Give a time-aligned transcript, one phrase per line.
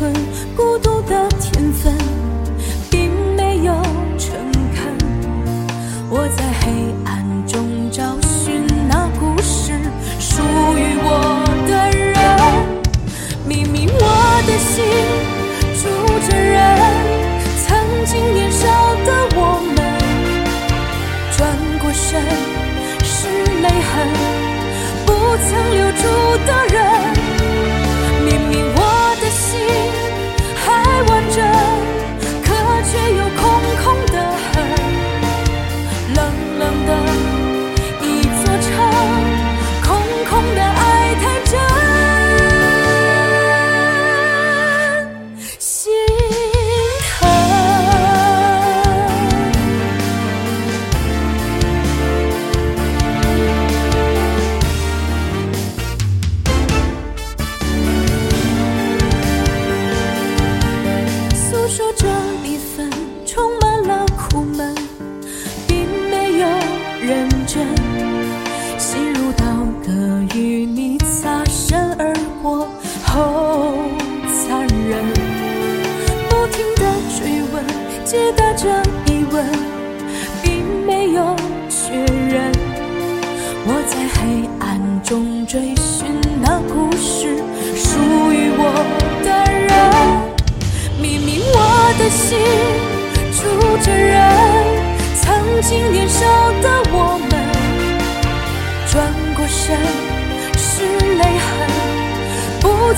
[0.00, 0.14] 困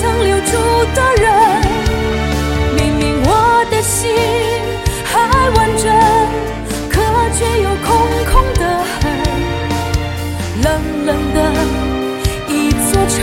[0.00, 0.52] 曾留住
[0.94, 1.24] 的人，
[2.76, 4.10] 明明我的心
[5.04, 5.12] 还
[5.50, 5.84] 完整，
[6.90, 6.92] 可
[7.38, 7.86] 却又空
[8.30, 9.02] 空的很，
[10.62, 10.66] 冷
[11.06, 11.36] 冷的
[12.48, 12.52] 一
[12.90, 13.18] 座城，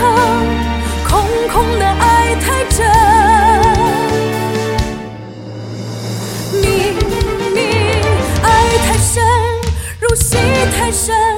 [1.08, 1.10] 空
[1.52, 2.80] 空的爱太真，
[6.62, 6.96] 明
[7.54, 7.60] 明
[8.44, 8.46] 爱
[8.88, 9.22] 太深，
[10.00, 10.38] 入戏
[10.78, 11.31] 太深。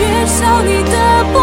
[0.00, 1.39] 缺少你的不